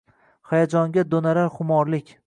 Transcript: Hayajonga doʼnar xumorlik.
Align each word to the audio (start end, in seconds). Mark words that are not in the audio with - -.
Hayajonga 0.53 1.05
doʼnar 1.13 1.43
xumorlik. 1.59 2.15